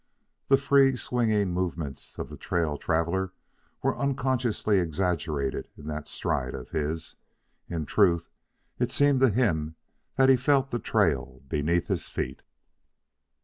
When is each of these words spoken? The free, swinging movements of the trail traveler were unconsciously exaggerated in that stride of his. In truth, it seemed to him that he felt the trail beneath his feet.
The 0.47 0.57
free, 0.57 0.95
swinging 0.95 1.53
movements 1.53 2.17
of 2.17 2.29
the 2.29 2.35
trail 2.35 2.75
traveler 2.75 3.33
were 3.83 3.95
unconsciously 3.95 4.79
exaggerated 4.79 5.67
in 5.77 5.85
that 5.89 6.07
stride 6.07 6.55
of 6.55 6.71
his. 6.71 7.15
In 7.69 7.85
truth, 7.85 8.31
it 8.79 8.89
seemed 8.89 9.19
to 9.19 9.29
him 9.29 9.75
that 10.15 10.27
he 10.29 10.37
felt 10.37 10.71
the 10.71 10.79
trail 10.79 11.43
beneath 11.47 11.85
his 11.85 12.09
feet. 12.09 12.41